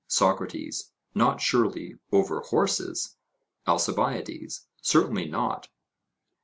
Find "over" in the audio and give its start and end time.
2.11-2.39